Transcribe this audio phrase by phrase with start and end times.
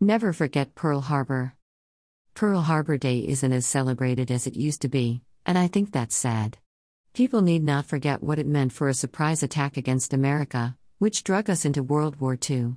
[0.00, 1.54] Never forget Pearl Harbor.
[2.34, 6.14] Pearl Harbor Day isn't as celebrated as it used to be, and I think that's
[6.14, 6.58] sad.
[7.14, 11.48] People need not forget what it meant for a surprise attack against America, which drug
[11.48, 12.74] us into World War II.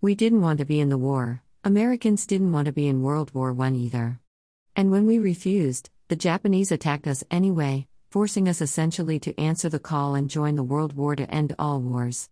[0.00, 3.34] We didn't want to be in the war, Americans didn't want to be in World
[3.34, 4.18] War I either.
[4.74, 9.78] And when we refused, the Japanese attacked us anyway, forcing us essentially to answer the
[9.78, 12.30] call and join the World War to end all wars.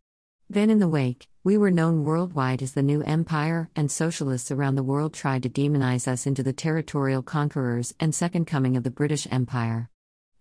[0.53, 4.75] Then, in the wake, we were known worldwide as the new empire, and socialists around
[4.75, 8.91] the world tried to demonize us into the territorial conquerors and second coming of the
[8.91, 9.89] British Empire.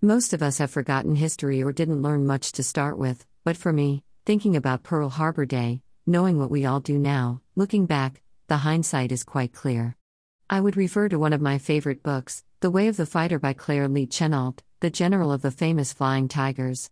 [0.02, 3.71] Most of us have forgotten history or didn't learn much to start with, but for
[3.71, 8.57] me, thinking about Pearl Harbor Day, knowing what we all do now, looking back, the
[8.57, 9.96] hindsight is quite clear.
[10.49, 13.54] I would refer to one of my favorite books, The Way of the Fighter by
[13.54, 16.90] Claire Lee Chennault, the general of the famous Flying Tigers.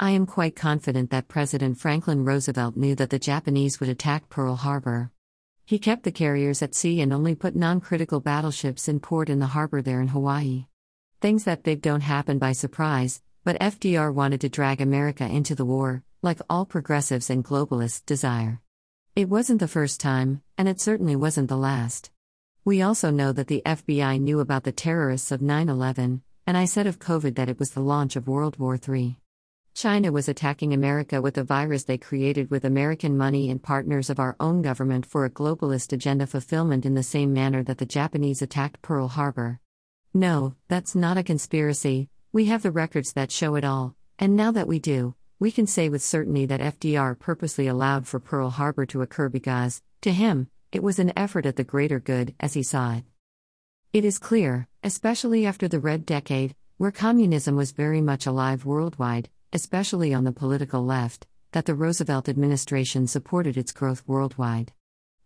[0.00, 4.54] I am quite confident that President Franklin Roosevelt knew that the Japanese would attack Pearl
[4.54, 5.10] Harbor.
[5.66, 9.40] He kept the carriers at sea and only put non critical battleships in port in
[9.40, 10.66] the harbor there in Hawaii.
[11.20, 15.64] Things that big don't happen by surprise, but FDR wanted to drag America into the
[15.64, 18.60] war, like all progressives and globalists desire.
[19.16, 22.12] It wasn't the first time, and it certainly wasn't the last.
[22.64, 26.66] We also know that the FBI knew about the terrorists of 9 11, and I
[26.66, 29.18] said of COVID that it was the launch of World War III.
[29.78, 34.18] China was attacking America with a virus they created with American money and partners of
[34.18, 38.42] our own government for a globalist agenda fulfillment in the same manner that the Japanese
[38.42, 39.60] attacked Pearl Harbor.
[40.12, 44.50] No, that's not a conspiracy, we have the records that show it all, and now
[44.50, 48.84] that we do, we can say with certainty that FDR purposely allowed for Pearl Harbor
[48.86, 52.64] to occur because, to him, it was an effort at the greater good as he
[52.64, 53.04] saw it.
[53.92, 59.30] It is clear, especially after the Red Decade, where communism was very much alive worldwide,
[59.52, 64.72] especially on the political left, that the Roosevelt administration supported its growth worldwide.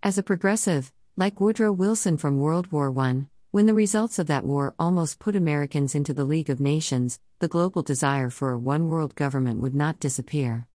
[0.02, 4.44] As a progressive, like Woodrow Wilson from World War I, when the results of that
[4.44, 8.88] war almost put Americans into the League of Nations, the global desire for a one
[8.88, 10.66] world government would not disappear.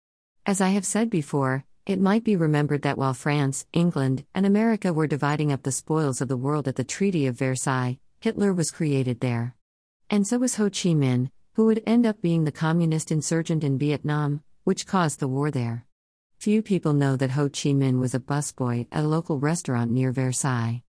[0.45, 4.93] As I have said before, it might be remembered that while France, England, and America
[4.93, 8.71] were dividing up the spoils of the world at the Treaty of Versailles, Hitler was
[8.71, 9.55] created there.
[10.11, 13.79] And so was Ho Chi Minh, who would end up being the communist insurgent in
[13.79, 15.87] Vietnam, which caused the war there.
[16.39, 20.13] Few people know that Ho Chi Minh was a busboy at a local restaurant near
[20.13, 20.83] Versailles.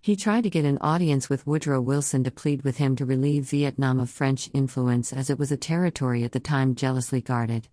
[0.00, 3.50] He tried to get an audience with Woodrow Wilson to plead with him to relieve
[3.50, 7.66] Vietnam of French influence as it was a territory at the time jealously guarded.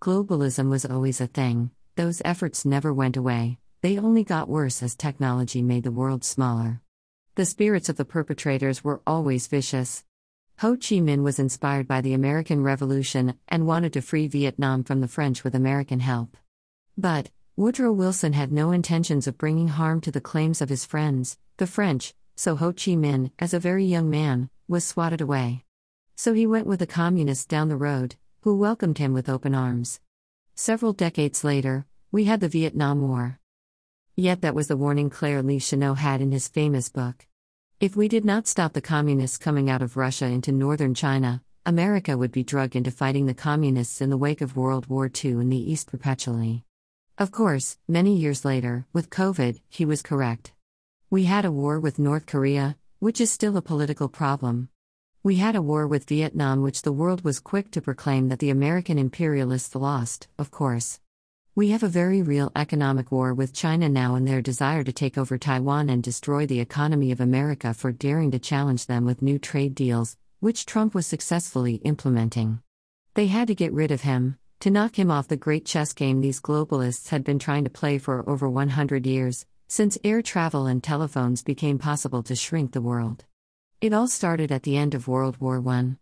[0.00, 4.94] Globalism was always a thing, those efforts never went away, they only got worse as
[4.94, 6.80] technology made the world smaller.
[7.34, 10.04] The spirits of the perpetrators were always vicious.
[10.60, 15.00] Ho Chi Minh was inspired by the American Revolution and wanted to free Vietnam from
[15.00, 16.36] the French with American help.
[16.96, 21.38] But, Woodrow Wilson had no intentions of bringing harm to the claims of his friends,
[21.58, 25.64] the French, so Ho Chi Minh, as a very young man, was swatted away.
[26.16, 30.00] So he went with the communists down the road, who welcomed him with open arms.
[30.56, 33.38] Several decades later, we had the Vietnam War.
[34.16, 37.27] Yet that was the warning Claire Lee Chennault had in his famous book.
[37.80, 42.18] If we did not stop the communists coming out of Russia into northern China, America
[42.18, 45.48] would be drugged into fighting the communists in the wake of World War II in
[45.48, 46.64] the East perpetually.
[47.18, 50.50] Of course, many years later, with COVID, he was correct.
[51.08, 54.70] We had a war with North Korea, which is still a political problem.
[55.22, 58.50] We had a war with Vietnam, which the world was quick to proclaim that the
[58.50, 60.98] American imperialists lost, of course.
[61.58, 65.18] We have a very real economic war with China now and their desire to take
[65.18, 69.40] over Taiwan and destroy the economy of America for daring to challenge them with new
[69.40, 72.62] trade deals, which Trump was successfully implementing.
[73.14, 76.20] They had to get rid of him, to knock him off the great chess game
[76.20, 80.80] these globalists had been trying to play for over 100 years, since air travel and
[80.80, 83.24] telephones became possible to shrink the world.
[83.80, 85.96] It all started at the end of World War I.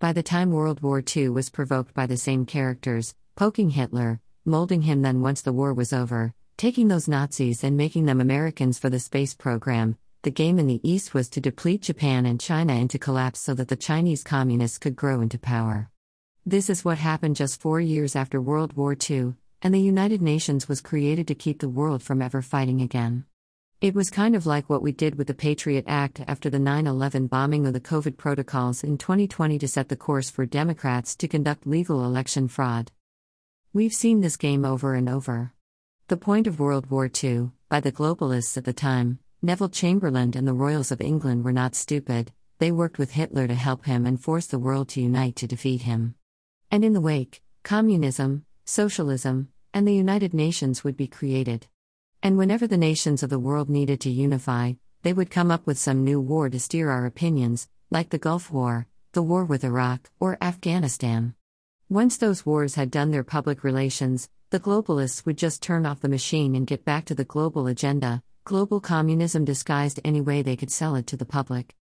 [0.00, 4.82] By the time World War II was provoked by the same characters, poking Hitler, molding
[4.82, 8.88] him then once the war was over, taking those Nazis and making them Americans for
[8.88, 9.98] the space program.
[10.22, 13.68] The game in the East was to deplete Japan and China into collapse so that
[13.68, 15.90] the Chinese communists could grow into power.
[16.44, 20.68] This is what happened just four years after World War II, and the United Nations
[20.68, 23.24] was created to keep the world from ever fighting again.
[23.80, 26.86] It was kind of like what we did with the Patriot Act after the 9
[26.86, 31.28] 11 bombing or the COVID protocols in 2020 to set the course for Democrats to
[31.28, 32.90] conduct legal election fraud.
[33.76, 35.52] We've seen this game over and over.
[36.08, 40.48] The point of World War II, by the globalists at the time, Neville Chamberlain and
[40.48, 44.18] the royals of England were not stupid, they worked with Hitler to help him and
[44.18, 46.14] force the world to unite to defeat him.
[46.70, 51.66] And in the wake, communism, socialism, and the United Nations would be created.
[52.22, 55.76] And whenever the nations of the world needed to unify, they would come up with
[55.76, 60.08] some new war to steer our opinions, like the Gulf War, the war with Iraq,
[60.18, 61.34] or Afghanistan.
[61.88, 66.08] Once those wars had done their public relations, the globalists would just turn off the
[66.08, 70.70] machine and get back to the global agenda, global communism disguised any way they could
[70.70, 71.76] sell it to the public.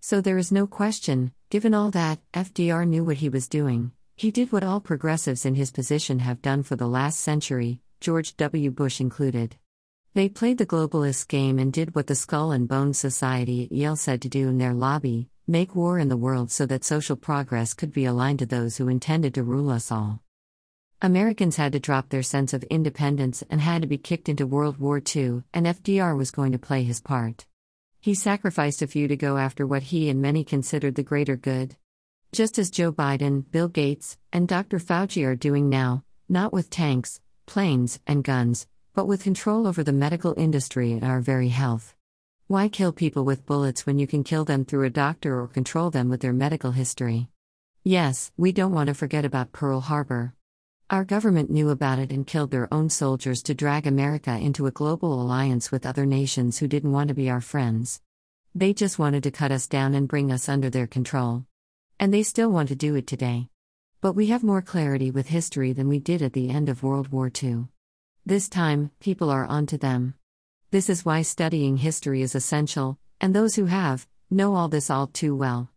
[0.00, 3.92] So there is no question, given all that, FDR knew what he was doing.
[4.16, 8.38] He did what all progressives in his position have done for the last century, George
[8.38, 8.70] W.
[8.70, 9.56] Bush included.
[10.14, 13.96] They played the globalist game and did what the Skull and Bones Society at Yale
[13.96, 17.74] said to do in their lobby make war in the world so that social progress
[17.74, 20.22] could be aligned to those who intended to rule us all.
[21.02, 24.78] Americans had to drop their sense of independence and had to be kicked into World
[24.78, 27.46] War II, and FDR was going to play his part.
[28.00, 31.76] He sacrificed a few to go after what he and many considered the greater good.
[32.32, 34.78] Just as Joe Biden, Bill Gates, and Dr.
[34.78, 39.92] Fauci are doing now, not with tanks, planes, and guns, but with control over the
[39.92, 41.94] medical industry and our very health.
[42.50, 45.88] Why kill people with bullets when you can kill them through a doctor or control
[45.88, 47.28] them with their medical history?
[47.84, 50.34] Yes, we don't want to forget about Pearl Harbor.
[50.90, 54.72] Our government knew about it and killed their own soldiers to drag America into a
[54.72, 58.00] global alliance with other nations who didn't want to be our friends.
[58.52, 61.44] They just wanted to cut us down and bring us under their control.
[62.00, 63.48] And they still want to do it today.
[64.00, 67.12] But we have more clarity with history than we did at the end of World
[67.12, 67.66] War II.
[68.26, 70.14] This time, people are onto them.
[70.72, 75.08] This is why studying history is essential, and those who have, know all this all
[75.08, 75.68] too well.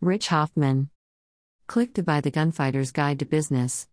[0.00, 0.90] Rich Hoffman.
[1.68, 3.86] Click to buy the Gunfighter's Guide to Business.